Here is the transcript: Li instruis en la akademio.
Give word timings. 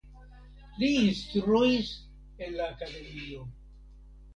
Li 0.83 0.89
instruis 1.01 1.95
en 2.49 2.59
la 2.59 2.69
akademio. 2.77 3.51